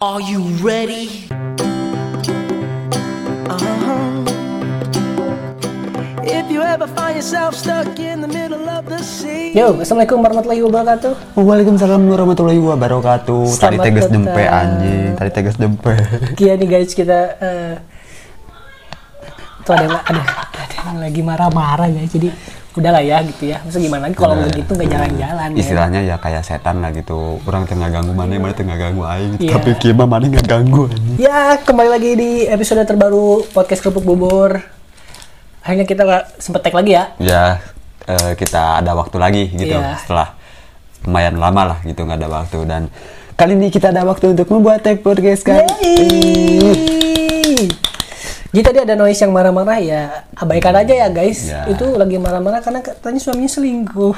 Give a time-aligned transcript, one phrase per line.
[0.00, 1.28] Are you ready?
[6.24, 9.52] If you ever find yourself stuck in the middle of the sea.
[9.52, 11.36] Yo, assalamualaikum warahmatullahi wabarakatuh.
[11.36, 13.44] Waalaikumsalam warahmatullahi wabarakatuh.
[13.44, 14.24] Tadi Selamat tegas datang.
[14.24, 15.92] dempe anjing, tadi tegas dempe.
[16.32, 17.74] Kia nih guys kita eh
[19.68, 22.08] tuh ada yang ada, ada yang lagi marah-marah guys.
[22.08, 22.32] Jadi
[22.80, 23.60] udahlah ya gitu ya.
[23.60, 25.58] Masa gimana lagi kalau nggak gitu nggak jalan-jalan ya.
[25.60, 27.36] Istilahnya ya kayak setan lah gitu.
[27.44, 29.36] Orang tengah ganggu mana, mana tengah ganggu aing.
[29.38, 29.52] Iya.
[29.54, 31.16] Tapi kima mana nggak ganggu anjing.
[31.20, 34.58] Ya, kembali lagi di episode terbaru podcast kerupuk bubur.
[35.60, 36.02] Akhirnya kita
[36.40, 37.04] sempet tag lagi ya.
[37.20, 37.44] Ya
[38.08, 40.00] eh, kita ada waktu lagi gitu Iya.
[40.00, 40.34] setelah
[41.04, 42.82] lumayan lama lah gitu nggak ada waktu dan
[43.32, 45.64] kali ini kita ada waktu untuk membuat tag podcast kan.
[48.50, 51.46] Jadi tadi ada noise yang marah-marah ya abaikan aja ya guys.
[51.46, 51.70] Ya.
[51.70, 54.10] Itu lagi marah-marah karena katanya suaminya selingkuh.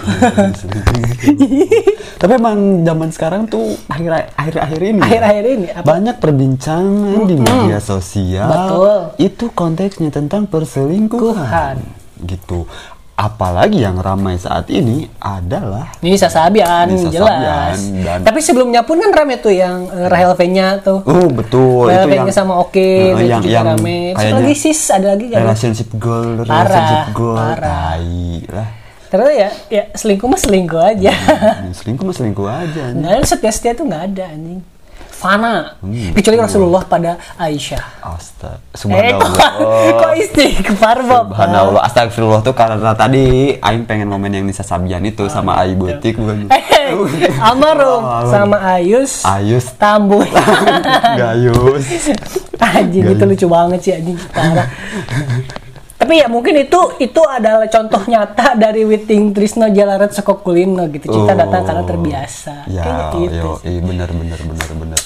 [2.16, 5.84] Tapi emang zaman sekarang tuh akhir akhir akhir ini ya, Akhir-akhir ini apa?
[5.84, 8.98] banyak perbincangan di media sosial Betul.
[9.20, 11.82] itu konteksnya tentang perselingkuhan
[12.22, 12.70] gitu
[13.14, 17.76] apalagi yang ramai saat ini adalah Nisa Sabian Nisa jelas.
[17.76, 21.00] Sabian, dan- Tapi sebelumnya pun kan rame tuh yang eh, Rahel V-nya tuh.
[21.00, 23.98] oh betul Rahel itu yang sama Oke, eh, itu yang juga yang rame.
[24.10, 25.38] Terus kayaknya lagi sis ada lagi kan?
[25.40, 27.60] relationship goal Parah, relationship goal parah.
[27.60, 28.68] tai lah
[29.06, 31.12] Ternyata ya, ya selingkuh mah selingkuh aja.
[31.12, 32.82] Hmm, selingkuh mah selingkuh aja.
[32.90, 34.64] Nggak ada setia-setia tuh nggak ada anjing.
[35.22, 35.78] Fana.
[35.78, 38.02] Hmm, Kecuali Rasulullah pada Aisyah.
[38.02, 39.30] Astaga, Eh, kok, subhanallah
[39.94, 41.30] kok istighfar, Bapak?
[41.30, 43.24] Subhanallah, astagfirullah tuh karena tadi
[43.56, 46.50] Aing pengen momen yang Nisa Sabian itu sama Ayu Butik bukan?
[46.50, 46.90] Eh,
[47.44, 50.26] Amarum Oh, sama Ayus Ayus Tambun.
[51.20, 51.86] Gayus.
[52.58, 54.66] anjing itu lucu banget sih anjing parah.
[55.94, 61.06] Tapi ya mungkin itu itu adalah contoh nyata dari Witing Trisno Jalaret Sekok Kulino gitu.
[61.06, 61.38] Cinta Oh.
[61.38, 62.66] datang karena terbiasa.
[62.66, 63.38] Ya, Kayak gitu.
[63.38, 65.00] yo, iya bener bener bener bener.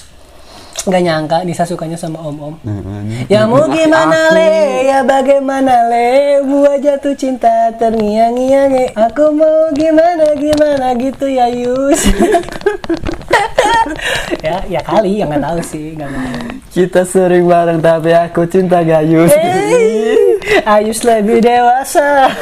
[0.87, 2.55] Gak nyangka Nisa sukanya sama om-om.
[2.63, 3.75] Hmm, Ya mau Aki-aki.
[3.77, 4.51] gimana le,
[4.87, 8.95] ya bagaimana le, buat jatuh cinta terngiang-ngiang.
[8.95, 11.99] Aku mau gimana gimana gitu ya Yus.
[14.47, 16.31] ya ya kali, yang nggak tahu sih, nggak tahu.
[16.71, 19.31] Kita sering bareng tapi aku cinta Gayus.
[19.33, 22.31] Eh, Ayus lebih dewasa.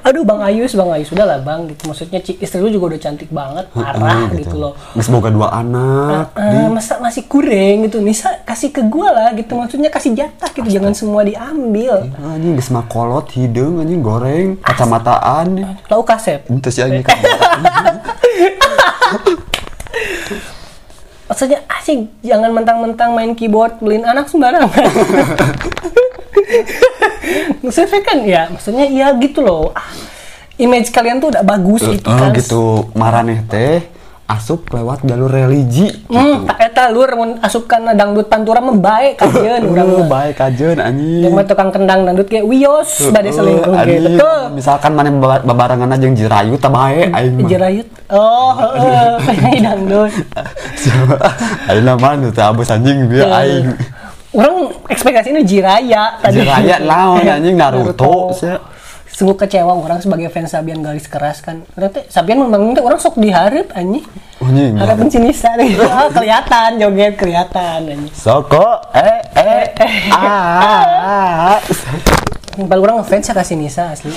[0.00, 1.88] Aduh Bang Ayus, Bang Ayus udah lah Bang gitu.
[1.88, 4.72] Maksudnya istri lu juga udah cantik banget, parah gitu loh.
[4.98, 6.32] Semoga dua anak.
[6.34, 10.66] Eh, masa masih kurang gitu Nisa kasih ke gua lah gitu maksudnya kasih jatah gitu
[10.66, 15.76] jangan semua diambil Anjing geus kolot hidung anjing goreng kacamataan.
[15.86, 17.18] lau kasep Itu sih anjing kan.
[21.30, 24.66] maksudnya asing jangan mentang-mentang main keyboard beliin anak sembarangan
[27.62, 29.90] maksudnya kan ya maksudnya ya gitu loh Ah,
[30.56, 32.62] image kalian tuh udah bagus itu Oh kan gitu,
[32.92, 33.80] maraneh teh
[34.26, 35.90] asup lewat jalur religi.
[36.06, 40.38] hmm, tak eta lur mun asupkan dangdut pantura mah bae kajeun urang Oh, mah baik
[40.38, 41.26] aja anjing.
[41.26, 45.42] yang mah tukang kendang dangdut kayak wios bade selingkuh Eh, gitu tuh Misalkan mana baba-
[45.42, 47.48] babarengan aja yang jirayu tah bae aing mah.
[47.48, 47.88] Jerayut.
[48.06, 49.18] Oh, heeh.
[49.20, 50.12] penyanyi dangdut.
[51.66, 51.96] Aing mah
[52.28, 53.74] teh abus anjing bieu aing.
[54.30, 56.42] Orang ekspektasinya Jiraya tadi.
[56.42, 58.34] Jiraya naon anjing Naruto.
[59.10, 61.66] Sungguh kecewa orang sebagai fans Sabian garis keras kan.
[61.74, 64.06] Teh Sabian memang teh orang sok diharap anjing.
[64.40, 64.78] Anjing.
[64.78, 65.76] Harapin si Nisa nih.
[65.76, 68.14] Oh, kelihatan joget kelihatan anjing.
[68.14, 69.64] Soko eh eh
[70.14, 71.58] ah.
[72.56, 74.14] Yang paling orang ngefans ya kasih Nisa asli.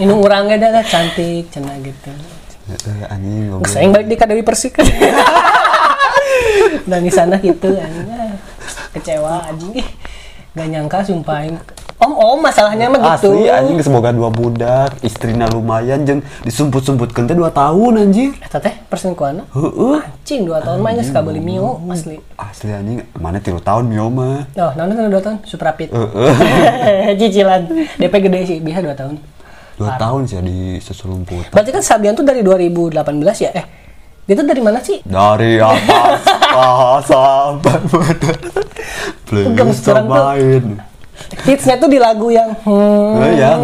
[0.00, 2.10] Ini orangnya dah cantik, cenah gitu.
[2.70, 3.68] Eh, Anjing goblok.
[3.68, 4.86] Saya yang balik di Dewi Persik kan.
[6.90, 8.06] Dan di sana gitu anjing.
[8.90, 9.84] Kecewa anjing.
[10.50, 11.46] Gak nyangka sumpah.
[12.00, 13.28] Om om masalahnya mah gitu.
[13.28, 18.32] Asli anjing semoga dua budak, istrina lumayan jeung disumput-sumputkeun teh 2 tahun anjing.
[18.40, 20.00] Eta teh perselingkuhan Heeh.
[20.00, 22.16] anjing 2 tahun mah geus kabeli mio asli.
[22.40, 24.48] Asli anjing mana 3 tahun mio mah.
[24.56, 25.92] Oh, naon kan 2 tahun Suprapit.
[25.92, 27.14] Heeh.
[27.20, 27.68] Cicilan
[28.00, 29.20] DP gede sih, bisa 2 tahun.
[29.76, 31.52] 2 tahun sih di seselumput.
[31.52, 32.96] Berarti kan Sabian tuh dari 2018
[33.44, 33.52] ya?
[33.60, 33.64] Eh,
[34.30, 35.02] dia tuh dari mana sih?
[35.02, 36.22] Dari atas
[37.10, 38.30] sampai pada
[39.26, 40.78] Please cobain.
[41.50, 43.58] Hitsnya tuh di lagu yang hmm, Oh ya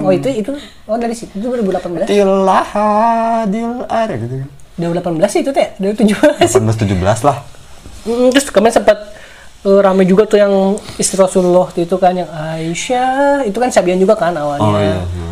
[0.00, 0.56] Oh itu itu.
[0.88, 2.08] Oh dari situ itu 2018.
[2.08, 4.48] Tilah hadil ada gitu kan?
[4.80, 6.48] 2018 sih itu teh, 2017.
[6.48, 7.44] 18 17 lah.
[8.08, 9.04] Mm, terus kemarin sempat
[9.68, 13.44] eh, rame juga tuh yang istri Rasulullah itu kan yang Aisyah.
[13.44, 14.64] Itu kan Sabian juga kan awalnya.
[14.64, 15.27] Oh iya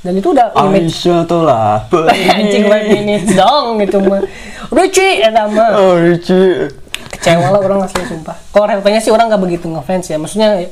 [0.00, 1.82] Dan itu udah image Aisyah tuh lah
[2.30, 4.22] anjing one minutes dong itu mah.
[4.68, 5.70] Ruci eta mah.
[5.74, 6.68] Oh Rici
[7.10, 8.36] Kecewa lah orang asli sumpah.
[8.50, 10.18] Kalau Relvanya sih orang nggak begitu ngefans ya.
[10.18, 10.68] Maksudnya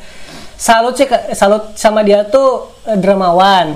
[0.55, 3.75] salut sih salut sama dia tuh eh, dramawan.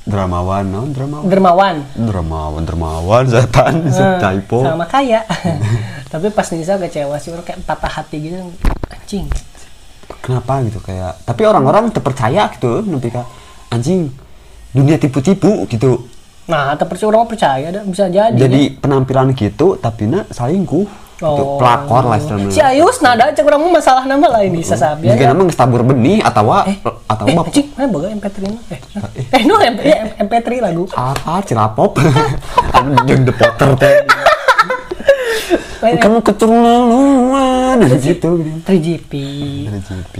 [0.00, 1.28] Dramawan, non dramawan.
[1.28, 4.64] dermawan Dramawan, dermawan, setan, Eh, typo.
[4.64, 5.22] sama kaya
[6.12, 8.36] tapi pas Nisa kecewa sih orang kayak patah hati gitu
[8.90, 9.28] anjing
[10.20, 11.22] Kenapa gitu kayak?
[11.22, 13.12] Tapi orang-orang terpercaya gitu, nanti
[13.70, 14.10] anjing
[14.70, 16.06] dunia tipu-tipu gitu.
[16.46, 21.10] nah tapi orang mah percaya dah bisa jadi Jadi penampilan gitu, tapi nak selingkuh.
[21.20, 21.42] Gitu.
[21.44, 21.60] Oh.
[21.60, 22.48] Pelakor lah istilahnya.
[22.48, 26.48] si Ayus nada cek orang masalah nama lah ini sasabian Jika nama ngestabur benih atau
[26.64, 27.44] eh atau eh, apa?
[27.44, 28.80] anjing mana boga MP3 mah eh
[29.36, 32.00] eh no MP, eh, MP3 lagu Apa cirapop?
[32.80, 33.96] Anjing the Potter teh.
[35.80, 38.40] Kamu keterlaluan gitu.
[38.64, 39.12] 3GP
[39.68, 40.16] Dari GP.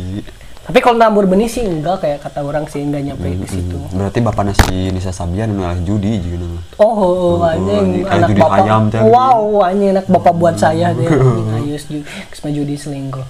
[0.70, 4.22] Tapi kalau nabur benih sih enggak kayak kata orang sih enggak nyampe ke situ Berarti
[4.22, 6.62] bapaknya si Nisa Sabian malah judi juga nama.
[6.78, 8.58] Oh, anjing ini anak judi bapak.
[8.62, 8.82] ayam.
[9.10, 11.10] Wow, anjing anak bapak buat saya deh.
[11.10, 13.26] Anjing Ayus ju- kesma judi selingkuh.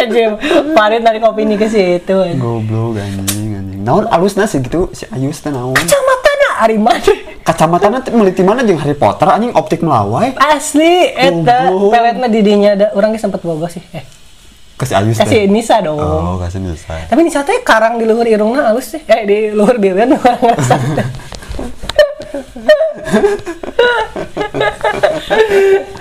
[0.00, 0.40] Anjing,
[0.72, 2.16] Farid dari kopi ini ke situ.
[2.16, 2.40] anjing.
[2.40, 3.80] Goblok anjing anjing.
[3.84, 5.76] Naon alusna sih gitu si Ayus teh naon?
[5.76, 7.12] Kacamata na ari mana?
[7.44, 10.32] Kacamatana teh meliti mana jeung Harry Potter anjing optik melawai.
[10.40, 13.84] Asli, eta peletna didinya ada orang sempat boga sih.
[13.92, 14.19] Eh,
[14.80, 15.52] Kasih Ayus kasih teh.
[15.52, 16.00] Nisa dong.
[16.00, 17.04] Oh, kasih Nisa.
[17.04, 19.02] Tapi Nisa teh karang di luhur irungna halus sih.
[19.04, 20.76] Eh, di luhur dirian orang ngerasa.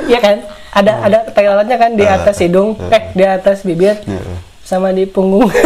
[0.07, 0.37] Iya kan?
[0.69, 4.21] Ada ada tailannya kan di atas hidung, eh di atas bibir, Iya.
[4.63, 5.49] sama di punggung.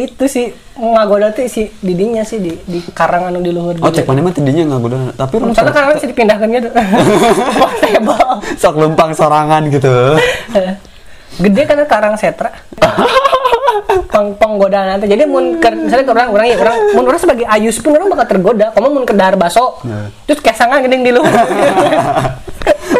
[0.00, 4.04] itu sih ngagoda tuh si didinya sih di di karang anu di luhur Oh, cek
[4.04, 4.98] mana mah tidinya nggak goda.
[5.12, 6.68] Tapi orang Soalnya karang sih dipindahkan gitu.
[8.62, 9.90] Sok lempang sorangan gitu.
[11.42, 12.50] Gede karena karang setra.
[13.88, 17.46] peng penggoda nanti jadi mun ke, misalnya ke orang orang ya orang mun orang sebagai
[17.46, 20.12] ayus pun orang bakal tergoda kamu mun ke dahar baso Ya.
[20.24, 21.32] terus kesangan gede di luar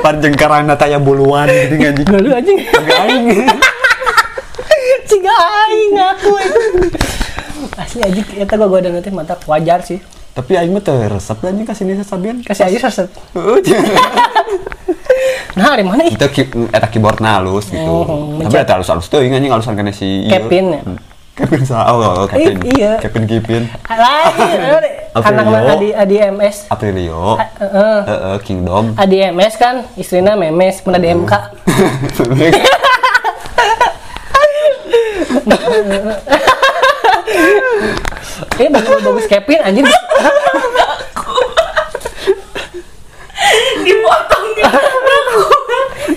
[0.00, 2.06] Panjang karang nata ya buluan gitu anjing.
[2.06, 3.26] dulu aja Enggak aing.
[5.08, 6.28] Ciga aing aku
[7.76, 9.98] asli aja kita gua goda nanti mantap wajar sih
[10.30, 12.38] Tapi aing mah teu resep anjing kasih Nisa Sabian.
[12.40, 13.08] kasih aja resep
[15.58, 17.82] nah dari mana Itu ki- eta keyboard halus gitu.
[17.82, 20.30] Oh, Tapi eta halus-halus teuing anjing halusan kana si.
[20.30, 20.80] Kevin ya?
[20.86, 20.98] Hmm.
[21.34, 22.58] Kevin sa oh, oh, Kevin.
[22.62, 22.92] Eh, iya.
[23.02, 23.66] Kevin Kevin.
[23.66, 24.82] lain
[25.18, 27.34] anak adi adi MS Aprilio.
[27.58, 27.98] Heeh.
[28.06, 28.94] Heeh, Kingdom.
[28.94, 31.32] adi MS kan istrinya memes pernah DMK
[38.58, 39.84] Eh bagus bagus Kevin anjir.
[43.78, 44.70] dipotong dia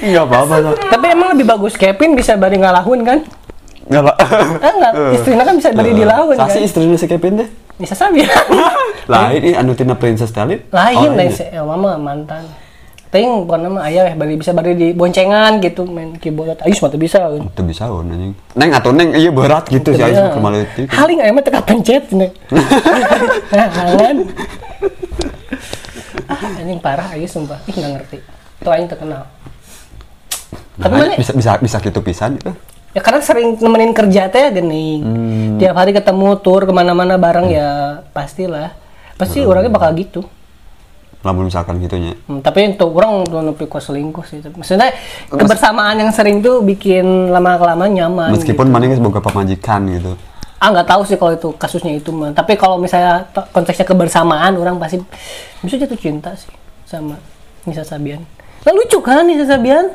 [0.02, 0.74] Enggak apa-apa lah.
[0.76, 3.20] Tapi emang lebih bagus Kevin bisa bari ngalahun kan?
[3.86, 4.16] Enggak lah.
[4.58, 6.48] Ah enggak, istrinya kan bisa bari dilahun kan?
[6.50, 7.50] Sasi istrinya si Kevin deh.
[7.78, 8.26] Bisa sabi.
[9.12, 10.66] Lain ini anu tina Princess Talib.
[10.72, 12.46] Lain Oh, lain sih, ya, mama mantan.
[13.12, 16.64] Ting, bukan nama ayah ya bari bisa bari di boncengan gitu main keyboard.
[16.64, 17.20] Ayus mah teu bisa.
[17.20, 17.44] kan?
[17.44, 18.32] Itu bisa on anjing.
[18.56, 20.32] Neng atau neng iya berat gitu sih Iya.
[20.32, 20.88] Ais kemaleutik.
[20.88, 22.32] Haling aya mah teu pencet nih.
[23.52, 24.16] Nah, kan.
[26.26, 27.60] Ah, anjing parah Ayus sumpah.
[27.68, 28.18] Ih enggak ngerti.
[28.64, 29.28] Tuh aing terkenal.
[30.80, 32.52] Tapi Nah, mana bisa bisa bisa gitu pisan itu.
[32.92, 35.02] Ya karena sering nemenin kerja teh gening.
[35.04, 35.52] Hmm.
[35.60, 37.70] Tiap hari ketemu tur ke mana-mana bareng ya
[38.12, 38.72] pastilah.
[39.16, 39.52] Pasti Hmm.
[39.52, 40.24] orangnya bakal gitu.
[41.22, 42.18] Lamun misalkan gitunya.
[42.26, 44.42] Hmm, tapi untuk orang tuh nepi ku selingkuh sih.
[44.42, 44.90] Maksudnya
[45.30, 48.34] kebersamaan yang sering tuh bikin lama kelamaan nyaman.
[48.34, 48.74] Meskipun gitu.
[48.74, 50.14] mana boga pamajikan gitu.
[50.62, 52.34] ah nggak tahu sih kalau itu kasusnya itu mah.
[52.34, 55.02] Tapi kalau misalnya konteksnya kebersamaan orang pasti
[55.62, 56.54] bisa jatuh cinta sih
[56.86, 57.18] sama
[57.66, 58.22] Nisa Sabian.
[58.62, 59.90] Nah, lucu kan Nisa Sabian?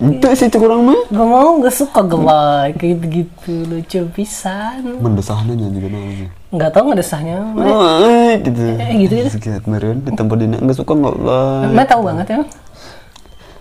[0.00, 1.00] Itu sih cek urang mah.
[1.10, 4.98] Gak mau, gak suka gelai kayak gitu lucu pisan.
[5.02, 6.39] Mendesahna nya juga namanya.
[6.50, 7.38] Nggak tahu nggak desahnya.
[7.54, 8.60] Mana, Oh, eh, gitu.
[8.74, 9.50] Eh, gitu, gitu.
[9.70, 11.70] Meureun di tempat dina enggak suka enggak lah.
[11.70, 12.40] mana tahu banget ya?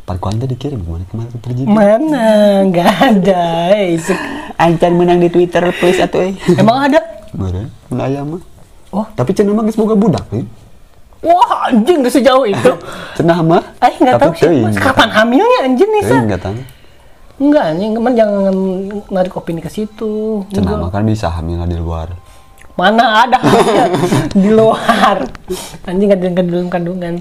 [0.04, 1.62] Parkuan teh dikirim ke mana ke mana pergi.
[1.70, 2.26] Mana?
[2.66, 3.44] Nggak ada.
[3.78, 3.94] eh,
[4.58, 6.34] Ancan menang di Twitter please atuh eh.
[6.58, 6.98] Emang ada?
[7.30, 8.42] Meureun, mun aya mah.
[8.90, 10.50] Oh, Tapi cenah mah geus boga budak nih.
[11.20, 12.72] wah anjing gak sejauh itu.
[13.20, 13.62] Cenah mah.
[13.86, 14.50] Eh nggak tahu sih.
[14.66, 15.90] nggak kapan hamilnya anjing.
[15.94, 16.10] Nisa?
[16.10, 16.56] Teuing, nggak tahu.
[17.40, 18.56] Enggak anjing, teman jangan
[19.14, 20.42] narik opini ke situ.
[20.50, 22.10] Cenah mah kan bisa hamil di luar.
[22.80, 23.40] Mana ada
[24.42, 25.28] di luar.
[25.84, 27.20] Anjing ada dalam kandungan.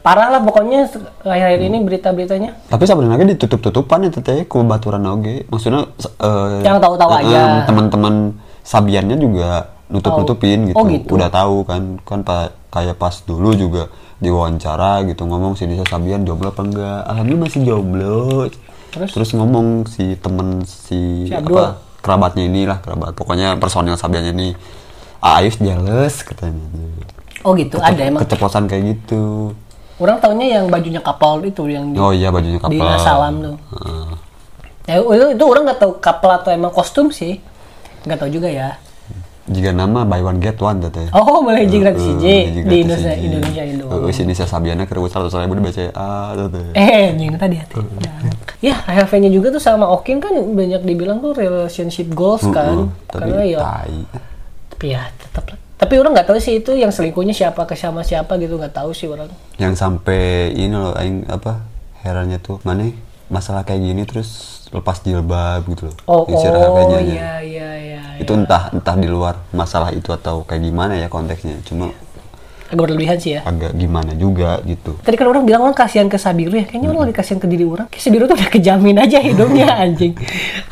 [0.00, 0.88] Parah lah pokoknya
[1.24, 2.50] akhir-akhir ini berita-beritanya.
[2.68, 5.44] Tapi sebenarnya ditutup-tutupan itu teh ku baturan oge.
[5.48, 7.40] Maksudnya eh, Yang tahu-tahu eh, aja.
[7.40, 8.14] eh, Teman-teman
[8.64, 10.76] Sabiannya juga nutup-nutupin gitu.
[10.76, 11.08] Oh, gitu.
[11.16, 12.36] Udah tahu kan kan pa,
[12.68, 17.00] kayak pas dulu juga diwawancara gitu ngomong si Nisa Sabian jomblo apa enggak.
[17.04, 18.48] Alhamdulillah masih jomblo.
[18.94, 19.30] Terus?
[19.34, 21.58] ngomong si temen si, Si Abdul.
[21.58, 21.64] apa
[22.04, 24.48] kerabatnya inilah kerabat pokoknya personil Sabiannya ini
[25.18, 26.60] "Ah, Ayus jealous katanya.
[27.40, 28.20] Oh gitu, ada emang.
[28.20, 29.56] Keceplosan kayak gitu.
[29.96, 32.72] Orang taunya yang bajunya kapal itu yang di, Oh iya bajunya kapal.
[32.76, 33.56] di Salam tuh.
[33.72, 34.06] Heeh.
[34.84, 37.40] Ya, itu, itu orang nggak tahu kapal atau emang kostum sih.
[38.04, 38.76] Nggak tahu juga ya.
[39.44, 43.12] Jika nama buy one get one teh Oh, boleh hiji gratis hiji di Indonesia.
[43.12, 44.08] Indonesia Indo.
[44.08, 47.76] Sini saya Sabiana keur seratus ribu dibaca A teh Eh, yang tadi hati.
[48.58, 52.72] Ya, HLV-nya juga tuh sama Okin kan banyak dibilang tuh relationship goals kan.
[52.72, 53.98] Heeh, tapi Karena ya, tai.
[54.72, 55.44] tapi ya tetap.
[55.74, 58.96] Tapi orang nggak tahu sih itu yang selingkuhnya siapa ke sama siapa gitu nggak tahu
[58.96, 59.28] sih orang.
[59.54, 61.60] yang sampai ini loh aing apa
[62.00, 62.88] herannya tuh mana
[63.26, 64.28] masalah kayak gini terus
[64.70, 67.33] lepas jilbab gitu loh Oh, oh, iya.
[68.24, 71.92] Itu entah entah di luar masalah itu atau kayak gimana ya konteksnya cuma
[72.64, 73.44] Agak berlebihan sih ya.
[73.44, 76.64] agak gimana juga gitu Tadi kan orang bilang orang kasihan ke Sabiru ya.
[76.64, 77.86] Kayaknya orang lebih kasihan ke diri orang.
[77.86, 80.16] Kayak Sabiru tuh udah kejamin aja hidupnya anjing.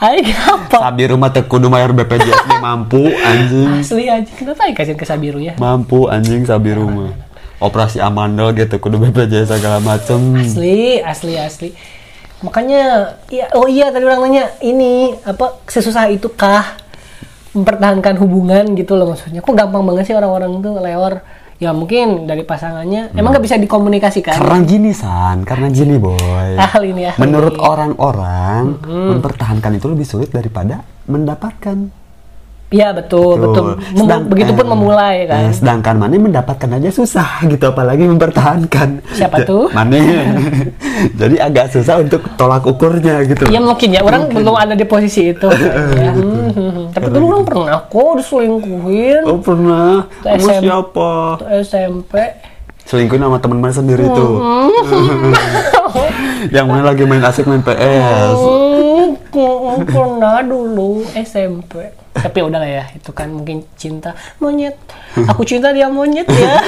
[0.00, 0.76] Ayo kenapa?
[0.82, 4.35] Sabi rumah teh kudu bayar BPJS nih mampu anjing Asli anjing.
[4.35, 5.54] Kenapa ya kasihan ke Sabiru ya?
[5.61, 7.12] mampu anjing Sabi rumah
[7.61, 11.71] operasi amandel gitu kudu BPJS segala macem Asli, asli, asli.
[12.42, 12.82] Makanya,
[13.30, 16.75] ya, oh iya tadi orang nanya, ini apa sesusah itu kah
[17.52, 19.40] mempertahankan hubungan gitu loh maksudnya.
[19.40, 21.21] Kok gampang banget sih orang-orang tuh lewat
[21.59, 26.18] ya mungkin dari pasangannya emang nggak bisa dikomunikasikan karena gini san karena gini boy
[26.59, 27.23] ahli ini ahli.
[27.23, 32.02] menurut orang-orang mempertahankan itu lebih sulit daripada mendapatkan
[32.73, 33.76] Iya betul, betul.
[33.76, 35.44] Mem- Sedang- Begitupun eh, memulai kan.
[35.44, 39.04] eh, sedangkan Mane mendapatkan aja susah gitu, apalagi mempertahankan.
[39.12, 39.68] Siapa Ja- tuh?
[39.68, 40.00] Mane.
[41.21, 43.44] Jadi agak susah untuk tolak ukurnya gitu.
[43.44, 45.52] Iya mungkin ya, orang belum ada di posisi itu.
[46.00, 46.16] ya.
[46.16, 46.81] Hmm, hmm, hmm.
[46.92, 50.04] Tapi dulu orang pernah kok diselingkuhin Oh pernah.
[50.20, 50.61] Sama SM.
[50.61, 51.11] siapa?
[51.64, 52.12] SMP.
[52.84, 54.37] Selingkuhin sama teman mana sendiri tuh.
[54.37, 55.32] Hmm.
[56.54, 58.37] Yang mana lagi main asik main PS.
[58.37, 61.88] Hmm, hmm, pernah dulu SMP.
[62.12, 64.76] Tapi udah lah ya, itu kan mungkin cinta monyet.
[65.32, 66.61] Aku cinta dia monyet ya.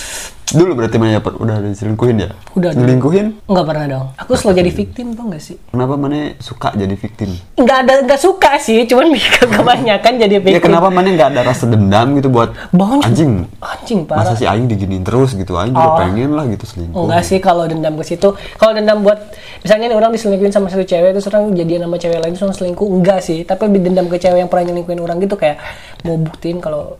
[0.50, 2.28] Dulu berarti Mane per- udah diselingkuhin ya?
[2.52, 2.82] Udah dulu.
[2.82, 3.26] Selingkuhin?
[3.44, 4.06] Enggak pernah dong.
[4.16, 5.56] Aku selalu jadi victim tuh enggak sih?
[5.64, 7.30] Kenapa Mane suka jadi victim?
[7.54, 9.14] Enggak ada enggak suka sih, cuman
[9.54, 10.56] kebanyakan jadi victim.
[10.56, 13.04] Ya kenapa Mane nggak ada rasa dendam gitu buat Banyak.
[13.04, 13.32] anjing?
[13.58, 14.34] Anjing Masa parah.
[14.34, 15.54] si Aing diginiin terus gitu?
[15.54, 15.96] Aing juga Oh.
[15.96, 16.98] pengen lah gitu selingkuh.
[17.00, 18.28] Enggak sih kalau dendam ke situ.
[18.56, 19.18] Kalau dendam buat
[19.60, 22.56] misalnya nih orang diselingkuhin sama satu cewek terus orang jadian sama cewek lain terus orang
[22.56, 23.42] selingkuh enggak sih.
[23.42, 25.62] Tapi lebih dendam ke cewek yang pernah nyelingkuhin orang gitu kayak
[26.02, 26.98] mau buktiin kalau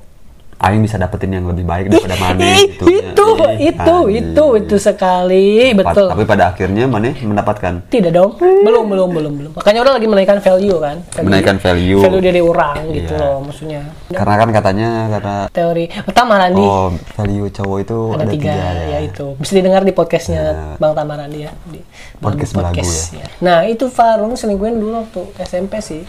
[0.60, 2.84] Aing bisa dapetin yang lebih baik daripada Mane gitu.
[2.84, 4.20] itu Ih, itu anjing.
[4.28, 6.06] itu itu sekali Pa- betul.
[6.06, 9.52] Tapi pada akhirnya Mane mendapatkan Tidak dong, belum belum belum belum.
[9.54, 10.96] Makanya orang lagi menaikkan value kan.
[11.18, 11.98] Menaikkan value.
[11.98, 13.24] Value dari orang gitu Iya.
[13.24, 13.82] loh maksudnya.
[14.10, 18.52] karena kan katanya karena Teori pertama Randi oh value cowok itu ada, tiga,
[18.84, 20.74] ya itu bisa didengar di podcastnya Nah.
[20.76, 21.80] Bang Tamarandi ya di
[22.16, 23.26] Podcast Belagu Belagu ya.
[23.40, 26.02] Nah itu Farung selingkuhin dulu waktu SMP sih.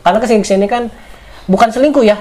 [0.00, 0.92] Karena ke sini ke sini kan
[1.46, 2.20] bukan selingkuh ya.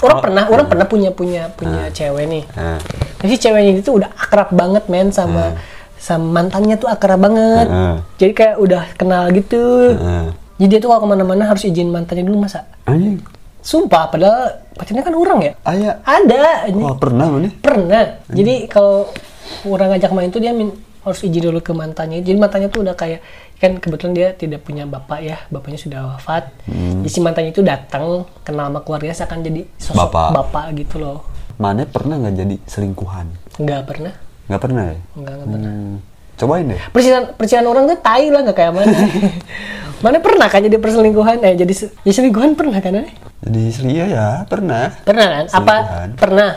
[0.00, 2.44] Orang Oh, pernah orang pernah punya punya punya cewek nih.
[2.50, 2.78] eh,
[3.20, 5.60] Jadi ceweknya itu udah akrab banget men sama
[5.96, 7.68] sama mantannya tuh akrab banget.
[7.68, 7.94] Heeh.
[8.16, 9.92] Jadi kayak udah kenal gitu.
[9.92, 10.28] eh.
[10.56, 12.64] Jadi dia tuh kalau ke mana-mana harus izin mantannya dulu masa.
[12.84, 13.20] anjing
[13.60, 15.52] Sumpah, padahal pacarnya kan orang ya.
[15.66, 16.64] ayah Ada.
[16.66, 16.80] ini.
[16.80, 18.24] oh pernah Mane Pernah.
[18.26, 19.04] Jadi kalau
[19.62, 22.20] orang ngajak main tuh dia min- harus izin dulu ke mantannya.
[22.20, 23.20] Jadi mantannya tuh udah kayak
[23.56, 26.48] kan kebetulan dia tidak punya bapak ya, bapaknya sudah wafat.
[26.64, 27.00] Hmm.
[27.00, 28.04] Jadi si mantannya itu datang
[28.40, 30.28] kenal sama keluarga seakan jadi sosok Bapak.
[30.34, 31.24] bapak, gitu loh.
[31.56, 33.26] Mane pernah nggak jadi selingkuhan
[33.56, 34.12] Enggak pernah.
[34.46, 35.70] nggak pernah ya Enggak, enggak pernah.
[35.70, 35.94] Hmm,
[36.34, 38.96] cobain deh Percayaan, percayaan orang tuh tai lah nggak kayak mana.
[40.00, 41.36] mana pernah kan jadi perselingkuhan?
[41.42, 42.96] Eh jadi, jadi selingkuhan pernah kan?
[42.98, 43.12] eh?
[43.40, 45.44] jadi selia ya pernah Pernah kan?
[45.52, 45.74] Apa?
[46.14, 46.50] Pernah.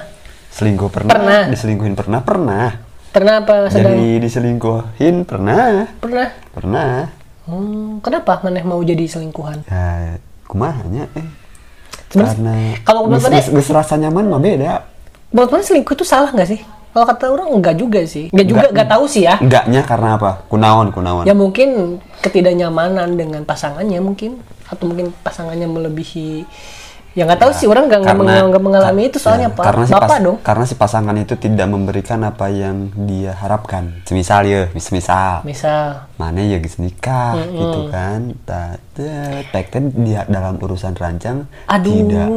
[0.50, 1.42] selingkuh pernah, Pernah.
[1.50, 2.68] diselingkuhin pernah pernah
[3.14, 3.94] Pernah apa sedang?
[3.94, 6.28] jadi diselingkuhin pernah Pernah.
[6.50, 6.92] pernah
[7.44, 9.68] Hmm, kenapa maneh mau jadi selingkuhan?
[9.68, 11.28] ya kumahanya eh
[12.08, 14.74] Sebenarnya, karena kalau menurut ges, Mane- ges, ges rasa nyaman mah beda
[15.28, 16.62] Menurut mana selingkuh itu salah nggak sih?
[16.94, 18.30] Kalau kata orang enggak juga sih.
[18.30, 19.36] Enggak juga, enggak tahu sih ya.
[19.38, 26.46] enggaknya karena apa kunaon kunaon Ya mungkin ketidaknyamanan dengan pasangannya mungkin atau mungkin pasangannya melebihi
[27.14, 29.64] ya nggak tahu sih orang nggak mengal- nggak mengalami itu soalnya ya, pak.
[29.70, 30.38] karena si bapak dong.
[30.42, 34.02] karena si pasangan itu tidak memberikan apa yang dia harapkan.
[34.10, 36.10] Semisal ya misal misal.
[36.18, 38.34] Mana ya guys nikah gitu kan.
[38.46, 38.82] Tak
[39.54, 42.28] tekten dia dalam urusan rancang Aduh, tidak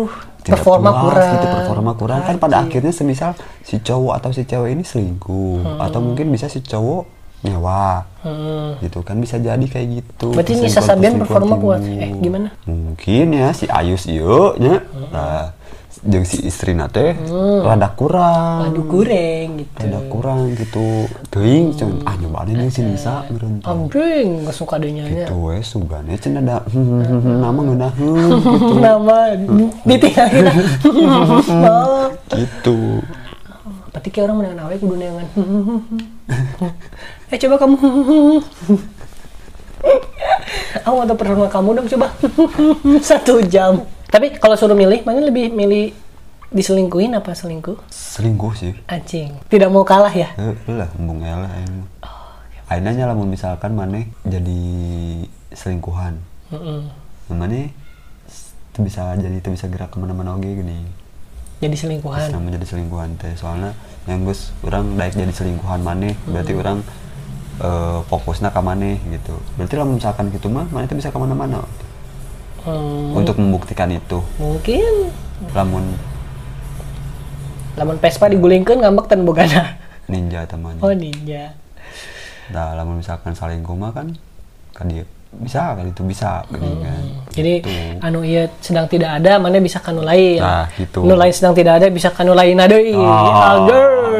[0.45, 1.33] tidak performa puas kurang.
[1.33, 2.21] gitu performa kurang.
[2.23, 3.33] Kan pada akhirnya semisal
[3.65, 5.81] si cowok atau si cewek ini selingkuh.
[5.81, 7.17] Atau mungkin bisa si cowok
[7.47, 8.83] nyawa hmm.
[8.83, 10.35] gitu kan bisa jadi kayak gitu.
[10.35, 12.51] Berarti Nisa Sabian performa kuat eh gimana?
[12.67, 14.83] Mungkin ya si Ayus yuk nya.
[15.15, 15.55] Nah,
[16.07, 17.17] jeung si istri nate
[17.65, 18.71] rada kurang.
[18.71, 19.79] Aduh goreng gitu.
[19.81, 21.11] Rada kurang gitu.
[21.33, 23.67] Teuing cuman ah nyobaan ini si Nisa meureun teh.
[23.67, 27.59] anjing nggak suka deh nyanyi gitu we sugane cenah ada hmm, hmm, hmm, hmm, nama
[27.63, 28.75] ngeunah hmm, gitu.
[28.87, 29.17] Nama
[29.83, 30.47] ditinggalin
[31.67, 32.09] oh.
[32.31, 32.79] Gitu.
[33.91, 35.27] Berarti kayak orang menangan awe kudu neangan
[37.31, 37.77] eh coba kamu
[40.87, 42.07] Aku mau tahu personal kamu dong coba.
[43.11, 43.83] Satu jam.
[44.07, 45.91] Tapi kalau suruh milih, mana lebih milih
[46.55, 47.75] diselingkuhin apa selingkuh?
[47.91, 48.73] Selingkuh sih.
[48.87, 49.35] Anjing.
[49.51, 50.31] Tidak mau kalah ya?
[50.39, 51.91] Eh, lah, embung elah emang.
[52.07, 52.61] Oh, iya.
[52.71, 54.61] Akhirnya lah misalkan mana jadi
[55.51, 56.23] selingkuhan.
[56.55, 56.87] Mm-mm.
[57.35, 57.67] Mana
[58.71, 60.87] itu bisa jadi itu bisa gerak ke mana-mana oke gini.
[61.59, 62.31] Jadi selingkuhan.
[62.31, 63.35] Bisa menjadi selingkuhan teh.
[63.35, 63.75] Soalnya
[64.07, 66.87] yang gus orang daik jadi selingkuhan mana berarti orang
[67.59, 69.35] eh, fokusnya ke mana gitu.
[69.57, 71.63] Berarti lah misalkan gitu mah mana itu bisa ke mana-mana
[72.67, 74.19] Hmm, untuk membuktikan itu.
[74.43, 75.15] mungkin
[75.55, 75.95] Lamun
[77.77, 79.79] lamun Vespa digulingkeun ngambek tan bogana.
[80.11, 80.75] ninja teman.
[80.81, 81.55] Oh ninja.
[82.51, 84.17] Nah, lamun misalkan selingkuh mah kan
[84.75, 87.03] kan dia bisa kali itu bisa gini kan.
[87.37, 87.69] Jadi Gitu.
[88.01, 90.41] anu iya sedang tidak ada, mana bisa kanu lain.
[90.41, 91.05] Nah, gitu.
[91.05, 92.97] Nu lain sedang tidak ada bisa kanu lain ada deui.
[92.97, 93.61] Ah,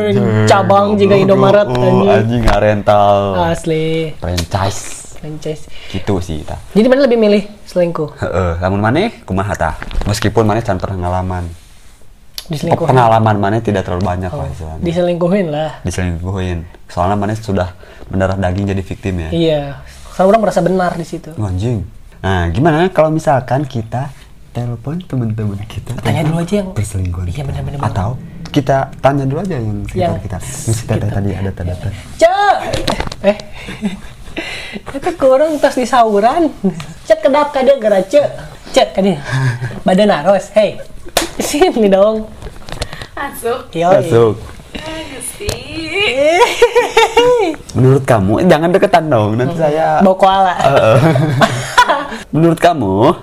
[0.05, 0.45] anjing.
[0.45, 2.09] cabang juga Indomaret Oh, anjing.
[2.39, 4.81] anjing rental Asli franchise
[5.17, 5.67] franchise.
[5.89, 8.15] gitu sih ta Jadi mana lebih milih selingkuh?
[8.17, 11.49] Heeh, lamun maneh kumaha tah meskipun maneh can pengalaman
[12.47, 12.87] Diselingkuhin.
[12.87, 15.71] pengalaman maneh tidak terlalu banyak lah istilahnya Diselingkuhin lah.
[15.83, 17.75] diselingkuhin soalnya maneh sudah
[18.07, 19.63] mendarah daging jadi victim ya Iya.
[20.13, 21.35] Karena orang merasa benar di situ.
[21.37, 21.83] anjing
[22.21, 24.11] nah gimana kalau misalkan kita
[24.51, 27.47] telepon teman-teman kita Tanya dulu aja yang- perselingkuhan Iya, kita.
[27.47, 27.81] benar-benar.
[27.85, 28.09] atau
[28.49, 32.57] kita tanya dulu aja yang sekitar Yang kita yang sekitar tadi ada data-data Cek.
[33.27, 33.39] Eh.
[34.77, 36.49] Itu kurang tas di sauran.
[37.05, 38.25] Cek kedap kada gara cek.
[38.73, 39.21] Cek kada.
[39.85, 40.53] Badan aros.
[40.53, 40.81] Hey.
[41.37, 42.25] Sini dong.
[43.13, 43.73] Masuk.
[43.73, 43.93] Yo.
[43.93, 44.37] masuk
[47.77, 50.57] menurut kamu eh, jangan deketan dong nanti saya Bau koala.
[50.57, 50.97] Heeh.
[52.31, 53.15] Menurut kamu,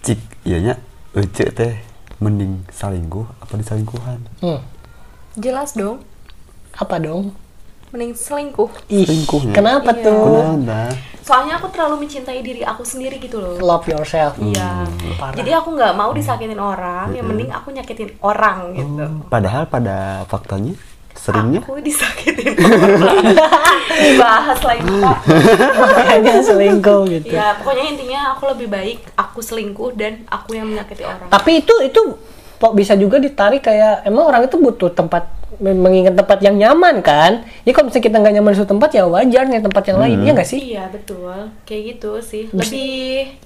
[0.00, 0.74] cik, iya nya,
[1.12, 1.74] ece teh
[2.18, 4.18] mending salingkuh apa disalingkuhan?
[4.40, 4.60] Hmm.
[5.34, 6.00] Jelas dong.
[6.72, 7.34] Apa dong?
[7.90, 8.70] Mending selingkuh.
[8.88, 9.54] Ih, Selingkuh ya?
[9.54, 10.04] kenapa Iya.
[10.06, 10.24] tuh?
[10.56, 10.96] Kenapa?
[11.22, 13.54] Soalnya aku terlalu mencintai diri aku sendiri gitu loh.
[13.58, 14.34] Love yourself.
[14.40, 14.88] Iya.
[15.14, 15.36] Parah.
[15.36, 19.04] Jadi aku nggak mau disakitin orang, yang mending aku nyakitin orang gitu.
[19.28, 20.74] Padahal pada faktanya
[21.12, 23.36] seringnya Aku disakitin orang.
[24.02, 25.18] Dibahas lagi pak.
[25.76, 27.32] Makanya selingkuh gitu.
[27.32, 31.28] Ya pokoknya intinya aku lebih baik aku selingkuh dan aku yang menyakiti orang.
[31.28, 32.00] Tapi itu itu
[32.58, 35.26] kok bisa juga ditarik kayak emang orang itu butuh tempat
[35.58, 37.44] mengingat tempat yang nyaman kan?
[37.62, 40.18] Ya kalau misalnya kita nggak nyaman di suatu tempat ya wajar nih tempat yang lain,
[40.22, 40.60] ya nggak sih?
[40.74, 41.28] Iya betul,
[41.62, 42.48] kayak gitu sih.
[42.50, 43.36] Lebih,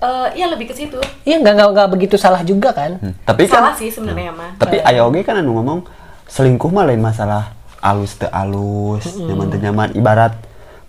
[0.00, 0.98] eh ya lebih ke situ.
[1.22, 2.98] Iya nggak nggak begitu salah juga kan?
[2.98, 4.56] Hmm, tapi Salah kan sih sebenarnya mah.
[4.56, 5.84] tapi ayo oge kan anu ngomong
[6.32, 7.52] selingkuh mah lain masalah
[7.84, 10.32] alus teu alus, nyaman teu nyaman ibarat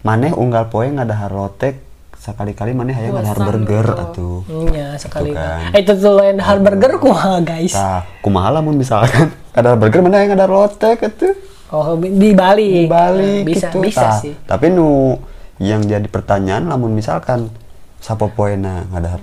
[0.08, 1.84] maneh unggal poe ngadahar lotek
[2.16, 4.04] sekali-kali maneh hayang ngadahar burger gitu.
[4.08, 4.38] atuh.
[4.72, 5.36] Iya sekali.
[5.36, 5.76] kan.
[5.76, 7.76] Eh, itu tuh lain hal burger kumaha guys.
[7.76, 11.36] Tah, kumaha lamun misalkan ada burger mana yang ada lotek atuh.
[11.76, 12.86] Oh di Bali.
[12.86, 14.32] di Bali bisa gitu bisa Tah, sih.
[14.48, 15.20] tapi nu
[15.60, 17.52] yang jadi pertanyaan lamun misalkan
[18.00, 19.20] sapo poena ada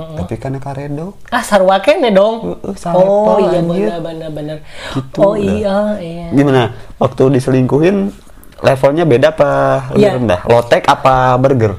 [0.00, 2.58] tek tapi kan karedo Ah sarwa kene dong.
[2.60, 4.56] Heeh, sarepel, oh iya benar benar benar.
[4.96, 6.26] Gitu, oh iya iya.
[6.30, 8.10] gimana waktu diselingkuhin
[8.60, 9.50] levelnya beda apa
[9.92, 10.10] lebih Iya.
[10.16, 11.74] rendah lotek apa burger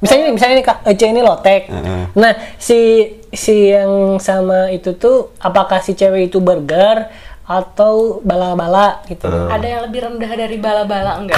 [0.00, 1.68] Misalnya misalnya nih Kak Ece ini lotek.
[1.68, 2.02] Heeh.
[2.16, 7.04] Nah, si si yang sama itu tuh apakah si cewek itu burger
[7.44, 9.28] atau bala-bala gitu.
[9.28, 11.36] Ada yang lebih rendah dari bala-bala enggak?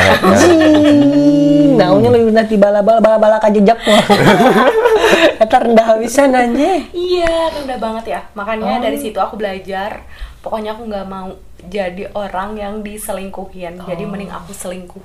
[1.75, 3.79] Naunya lebih rendah di bala-bala bala-bala kajejak
[5.13, 5.25] mah.
[5.45, 6.89] Eta rendah habisan anjing.
[6.91, 8.21] iya, rendah banget ya.
[8.33, 8.83] Makanya Oh.
[8.83, 10.03] dari situ aku belajar.
[10.41, 13.79] Pokoknya aku nggak mau jadi orang yang diselingkuhin.
[13.79, 14.41] Jadi mending Oh.
[14.41, 15.05] aku selingkuh.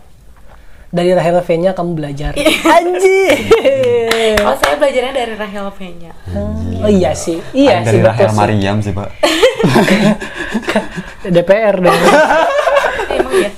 [0.88, 2.32] Dari Rahel V-nya kamu belajar.
[2.34, 2.48] Iya.
[2.64, 3.38] Anjing.
[4.40, 6.12] Kalau saya belajarnya dari Rahel V-nya.
[6.78, 7.44] Oh iya sih.
[7.52, 8.38] Iya Ada sih dari Rahel sih.
[8.40, 9.10] Mariam sih pak
[11.28, 11.92] DPR dong.
[13.18, 13.50] Emang ya?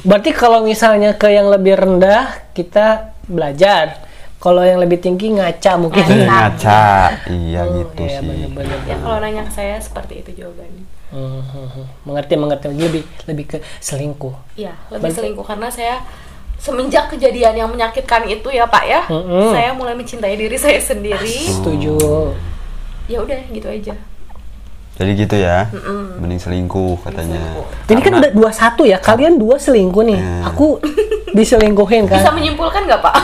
[0.00, 4.09] Berarti kalau misalnya ke yang lebih rendah kita belajar.
[4.40, 6.00] Kalau yang lebih tinggi ngaca mungkin.
[6.00, 6.24] Ngaca.
[6.24, 6.82] ngaca
[7.28, 8.78] iya Oh, gitu iya, sih bener-bener.
[8.88, 10.84] Ya kalau nanya ke saya seperti itu jawabannya.
[11.10, 11.86] Hmm, hmm, hmm.
[12.08, 14.32] mengerti mengerti lebih lebih ke selingkuh.
[14.56, 16.00] Iya, lebih selingkuh karena saya
[16.60, 19.48] semenjak kejadian yang menyakitkan itu ya Pak ya, Mm-mm.
[19.50, 21.50] saya mulai mencintai diri saya sendiri.
[21.50, 21.96] Setuju.
[23.08, 23.96] Ya udah gitu aja.
[25.00, 25.64] Jadi gitu ya
[26.20, 27.40] mending selingkuh katanya
[27.88, 30.20] Jadi kan udah dua satu ya, kalian dua selingkuh nih.
[30.20, 30.52] Hmm.
[30.52, 30.76] Aku
[31.36, 32.36] diselingkuhin Bisa kan.
[32.36, 33.14] menyimpulkan nggak Pak?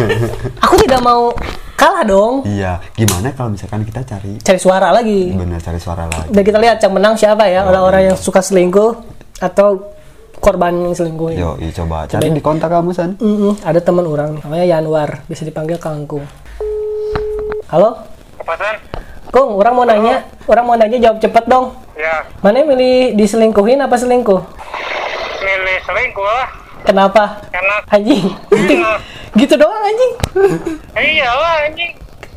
[0.66, 1.30] Aku tidak mau
[1.74, 2.42] kalah dong.
[2.44, 5.30] iya gimana kalau misalkan kita cari Cari suara lagi.
[5.30, 8.98] bener cari suara lagi Dan kita lihat yang menang siapa ya, orang-orang yang suka selingkuh
[9.38, 9.94] atau
[10.36, 11.38] korban yang selingkuhin.
[11.38, 13.14] Yo, iya coba cari di kontak kamu san.
[13.16, 16.26] Mm-mm, ada teman orang namanya Januar, bisa dipanggil Kangkung.
[17.68, 17.94] Halo,
[18.36, 18.76] Apa San?
[19.32, 21.72] Kung, orang mau nanya, orang mau nanya jawab cepet dong.
[21.96, 24.40] Ya, Mana yang milih diselingkuhin apa selingkuh?
[25.42, 26.48] milih selingkuh lah.
[26.84, 27.40] Kenapa?
[27.48, 28.28] Karena Anjing,
[29.38, 30.12] gitu doang anjing
[30.92, 31.92] Iya lah anjing.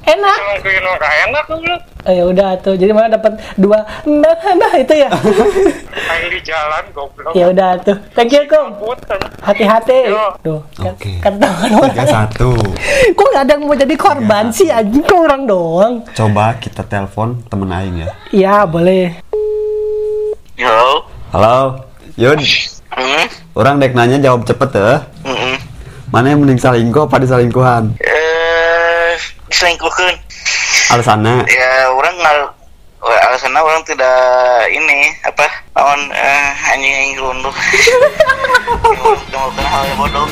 [0.05, 0.37] Enak.
[0.61, 1.57] Gue gak enak lu.
[2.05, 5.09] oh, ya udah tuh jadi mana dapat dua nah, nah itu ya?
[6.09, 7.33] Main di jalan goblok.
[7.33, 7.97] ya udah tuh.
[8.13, 8.77] Thank you kong.
[9.41, 10.13] Hati-hati.
[10.45, 11.13] Tuh kan, Oke.
[11.21, 11.93] kan tahuan orang.
[11.97, 12.49] Tiga satu.
[13.17, 15.01] Kok nggak ada yang mau jadi korban sih anjing?
[15.01, 15.93] Kok orang doang?
[16.13, 18.09] Coba kita telepon temen aing ya.
[18.29, 19.17] Ya boleh.
[20.55, 21.03] Yo.
[21.33, 21.81] halo.
[22.15, 22.39] Yun.
[22.95, 23.27] Hmm.
[23.59, 25.03] orang dek nanya jawab cepet ya.
[25.27, 25.59] Hmm.
[26.07, 28.14] mana yang mending salingkuh apa disalingkuhan Eh,
[29.55, 30.19] diselingkuhkan.
[30.91, 32.39] alasannya Ya orang ngal
[32.99, 34.19] alasannya orang tidak
[34.67, 35.47] ini apa
[35.79, 37.55] lawan eh, anjing yang.
[39.31, 40.27] Cuma hal yang bodoh.